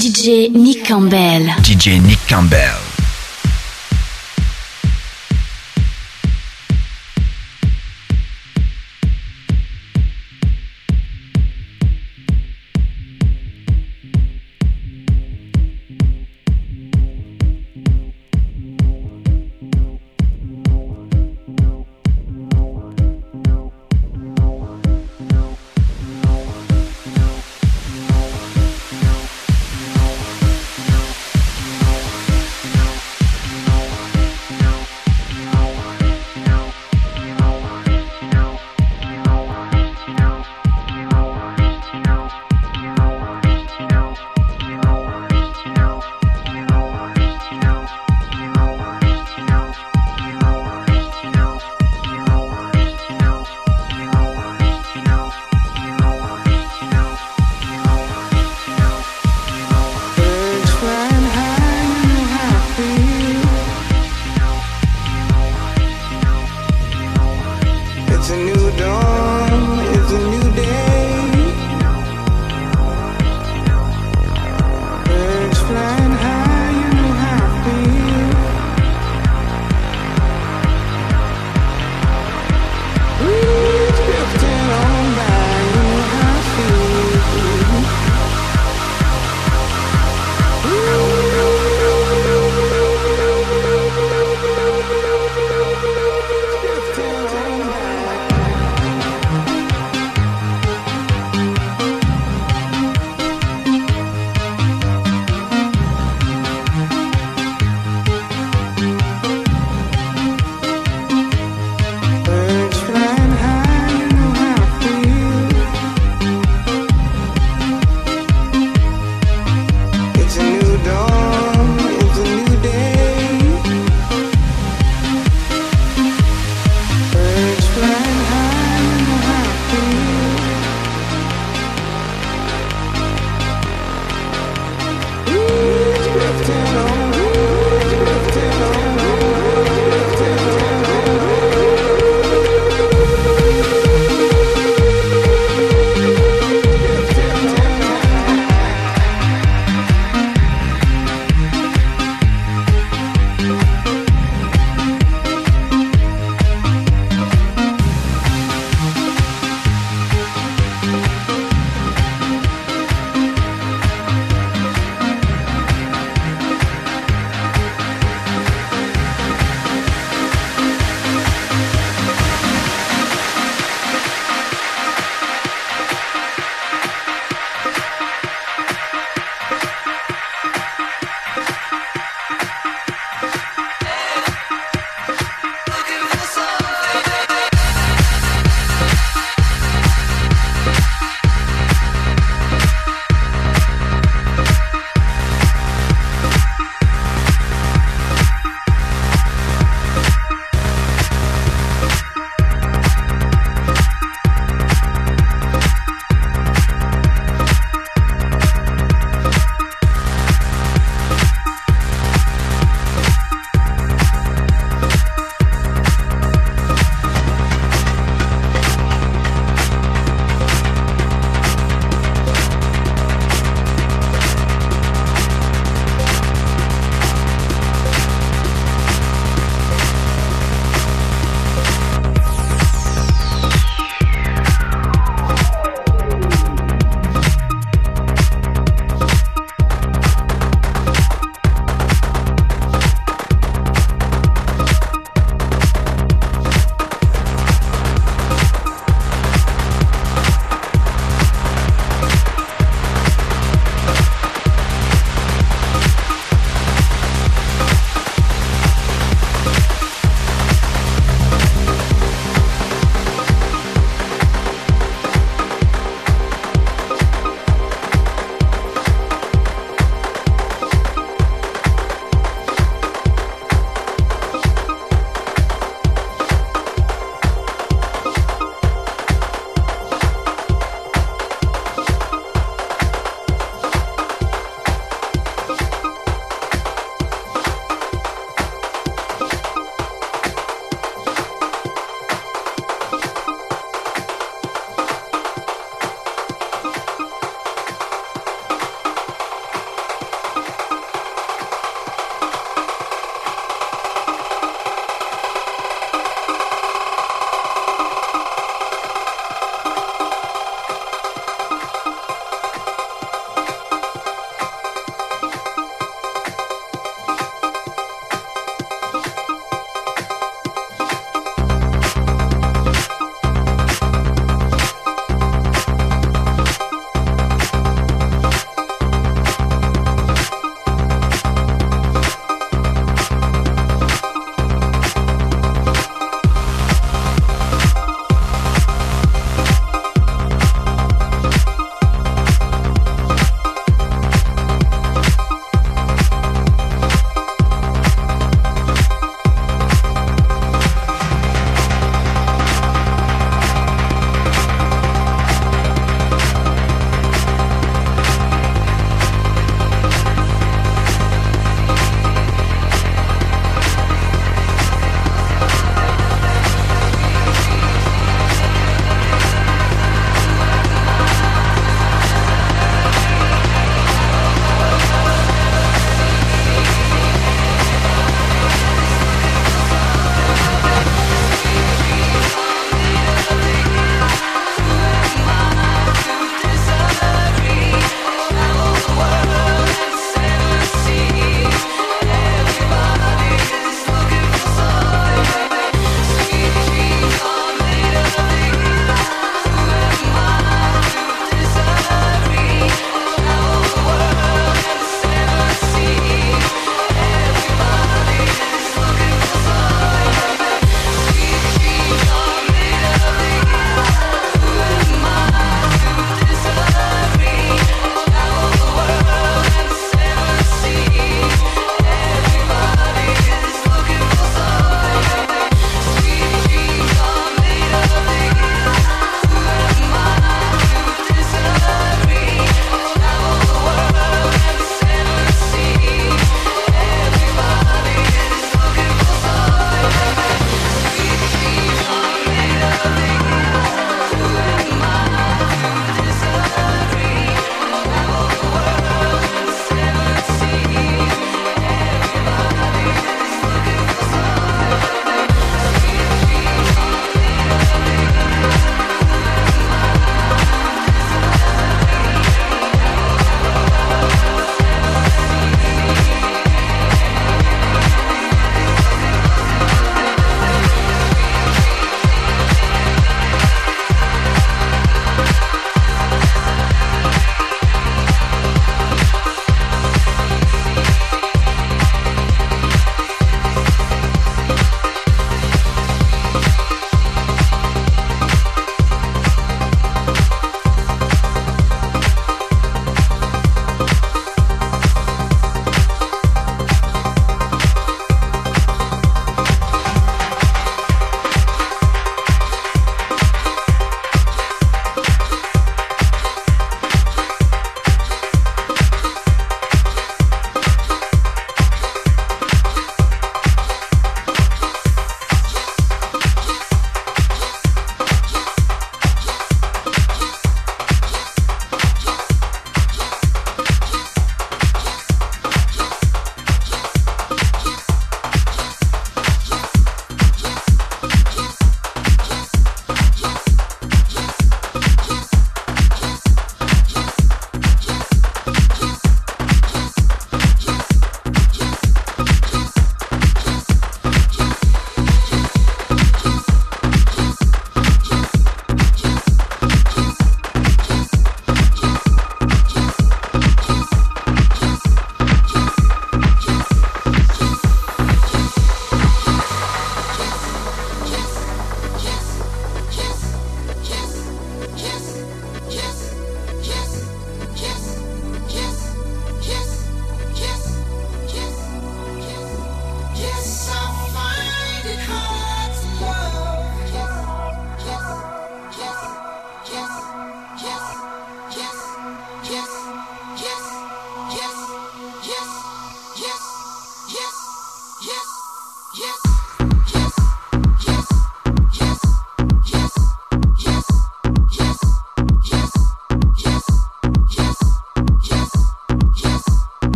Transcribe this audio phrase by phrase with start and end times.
[0.00, 1.44] DJ Nick Campbell.
[1.60, 2.89] DJ Nick Campbell.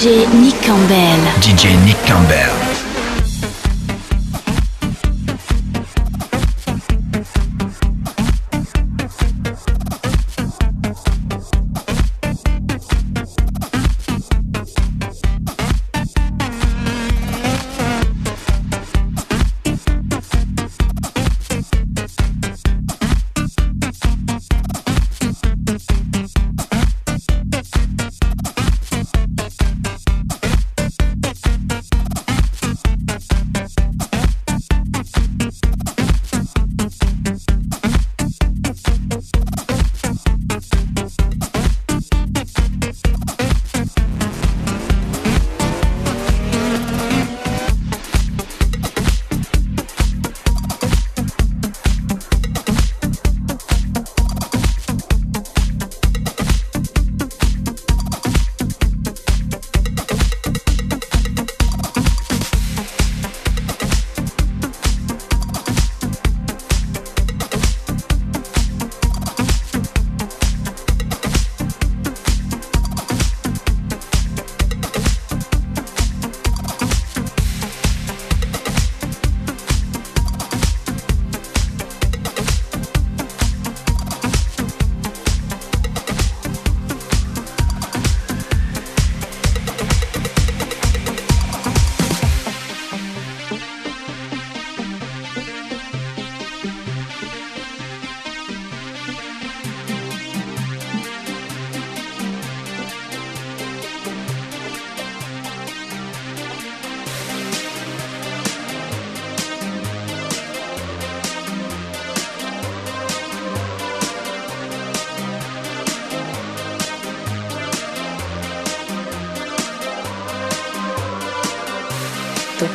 [0.00, 1.20] DJ Nick Campbell.
[1.42, 2.69] DJ Nick Campbell.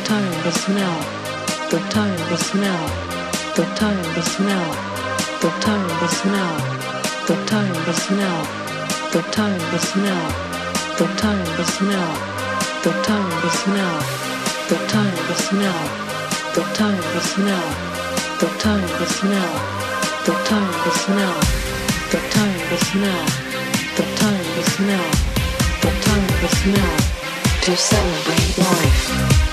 [0.06, 1.00] The terrible smell,
[1.68, 2.86] the terrible smell,
[3.56, 4.70] the terrible smell,
[5.42, 6.56] the terrible smell,
[7.26, 8.42] the terrible smell,
[9.10, 10.26] the terrible smell,
[10.96, 12.12] the terrible smell,
[12.84, 13.98] the terrible smell,
[14.68, 15.74] the terrible smell,
[16.54, 17.66] the terrible smell,
[18.30, 19.50] the terrible smell,
[20.22, 21.40] the terrible smell,
[22.12, 23.26] the terrible smell,
[23.96, 25.10] the terrible smell,
[25.82, 26.96] the terrible smell,
[27.62, 29.45] to celebrate life.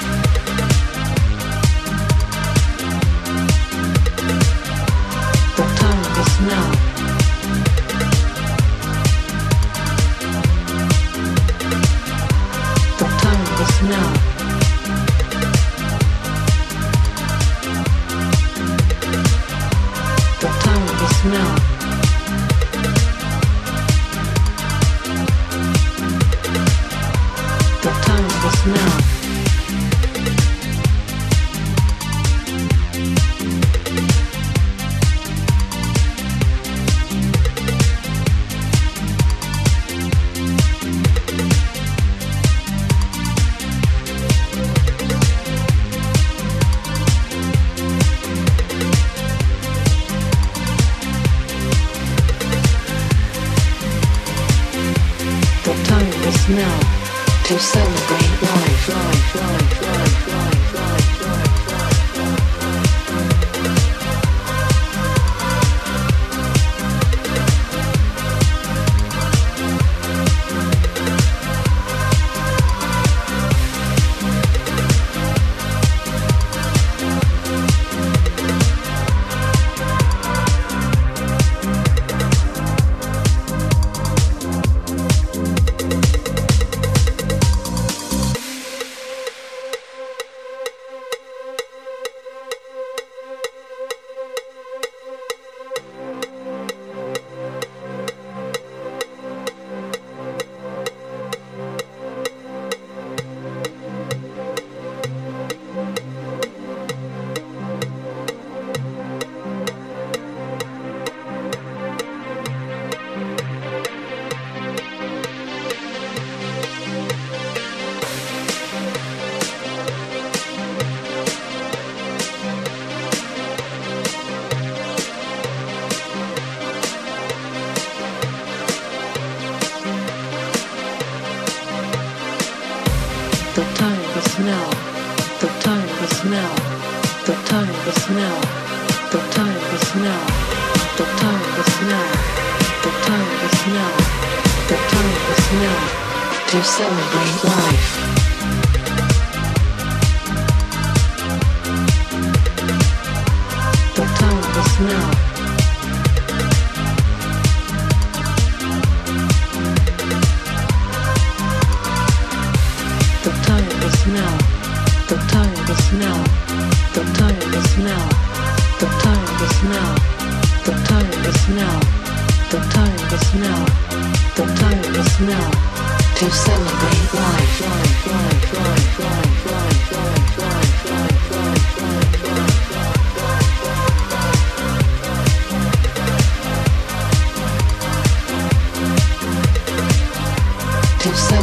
[191.03, 191.42] to say.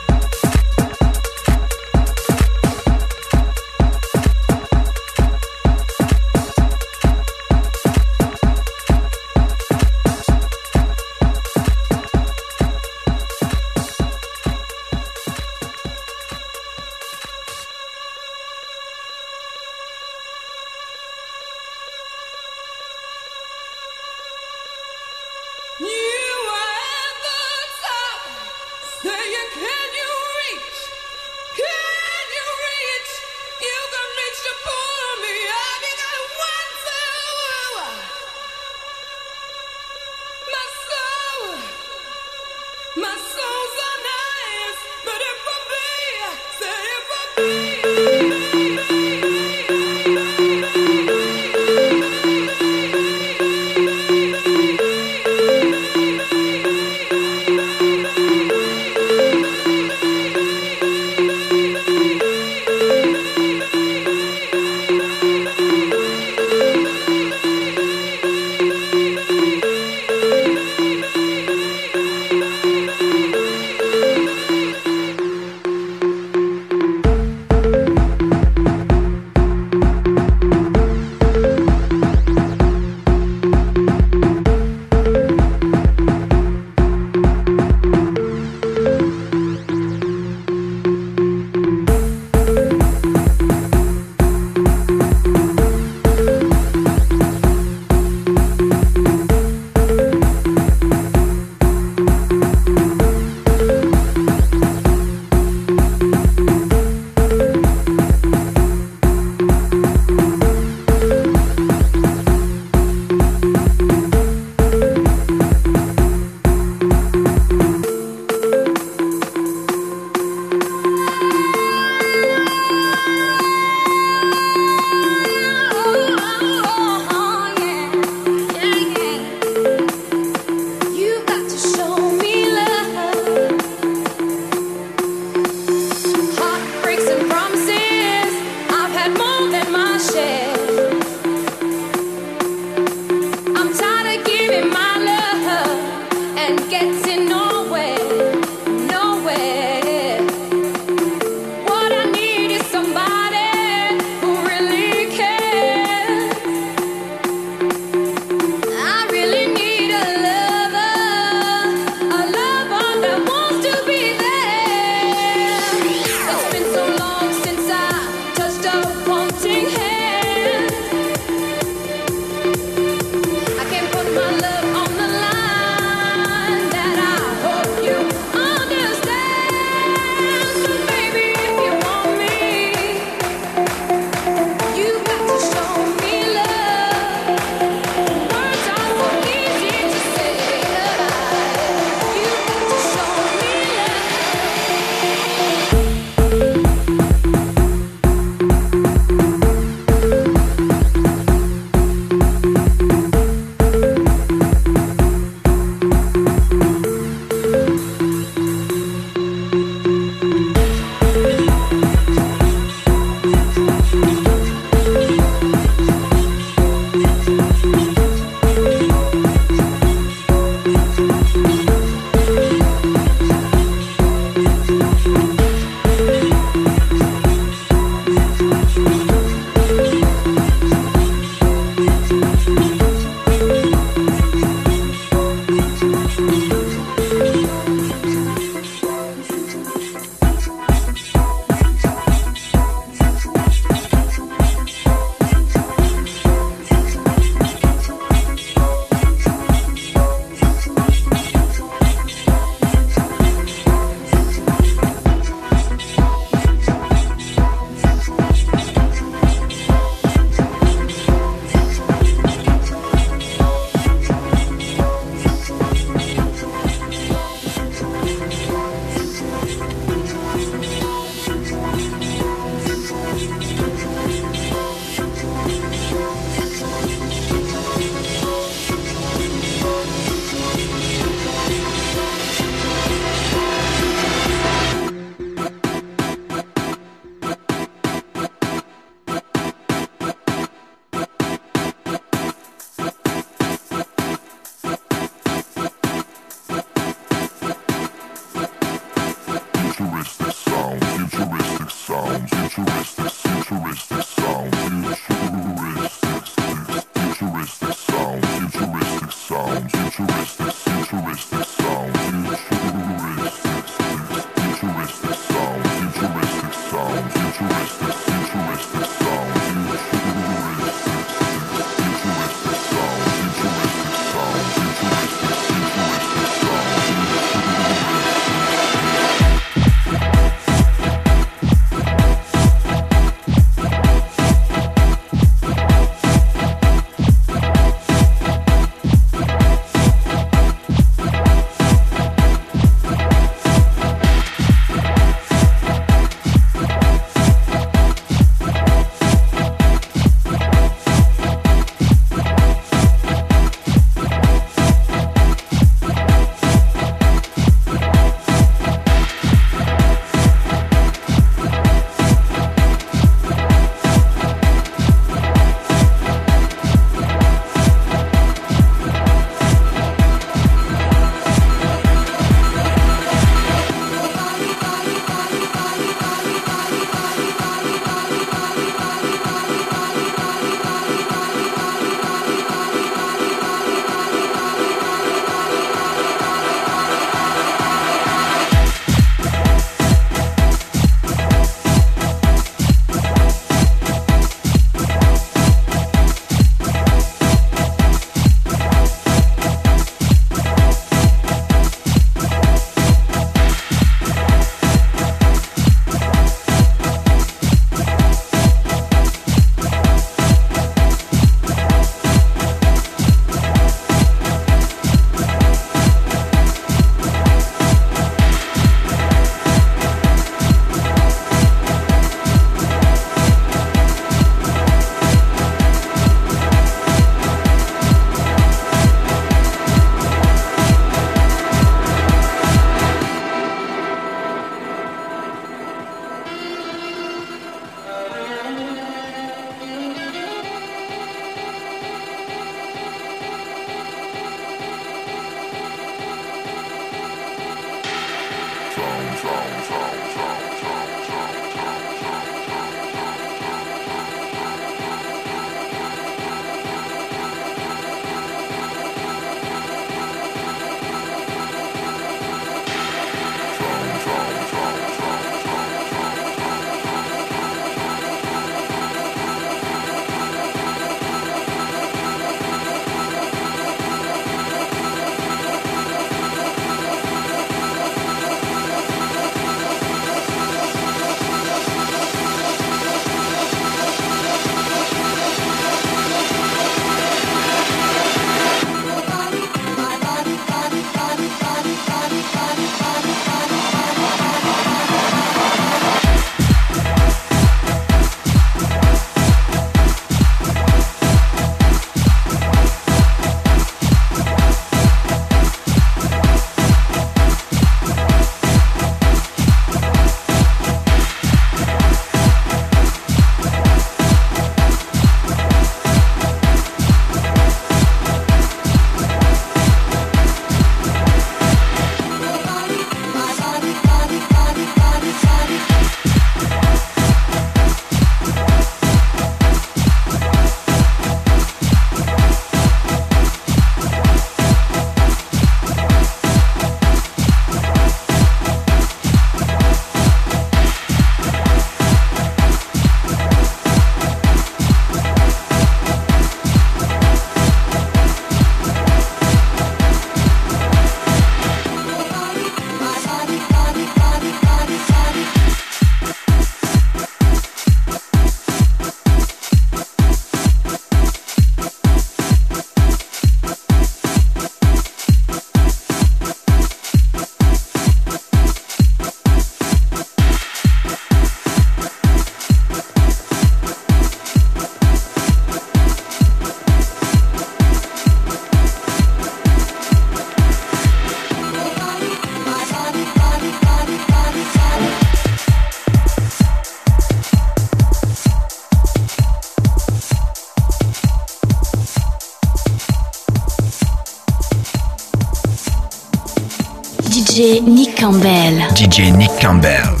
[597.41, 598.69] Nick Campbell.
[598.75, 600.00] DJ Nick Campbell.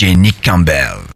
[0.00, 1.09] DJ Nick Campbell.